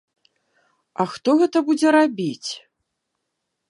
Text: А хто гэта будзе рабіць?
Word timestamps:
А 1.03 1.07
хто 1.13 1.37
гэта 1.43 1.57
будзе 1.69 1.87
рабіць? 2.01 2.49